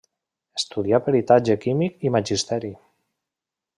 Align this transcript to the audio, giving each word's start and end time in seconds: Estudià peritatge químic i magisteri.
Estudià 0.59 0.99
peritatge 1.09 1.57
químic 1.67 2.03
i 2.09 2.13
magisteri. 2.17 2.73